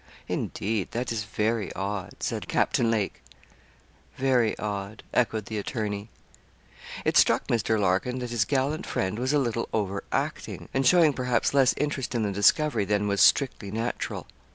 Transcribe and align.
'Indeed! 0.27 0.89
that 0.93 1.11
is 1.11 1.25
very 1.25 1.71
odd,' 1.73 2.23
said 2.23 2.47
Captain 2.47 2.89
Lake. 2.89 3.21
'Very 4.17 4.57
odd;' 4.57 5.03
echoed 5.13 5.45
the 5.45 5.59
attorney. 5.59 6.09
It 7.05 7.17
struck 7.17 7.45
Mr. 7.49 7.79
Larkin 7.79 8.17
that 8.17 8.31
his 8.31 8.43
gallant 8.43 8.87
friend 8.87 9.19
was 9.19 9.31
a 9.31 9.37
little 9.37 9.69
overacting, 9.71 10.69
and 10.73 10.87
showing 10.87 11.13
perhaps 11.13 11.53
less 11.53 11.75
interest 11.77 12.15
in 12.15 12.23
the 12.23 12.31
discovery 12.31 12.83
than 12.83 13.07
was 13.07 13.21
strictly 13.21 13.69
natural. 13.69 14.25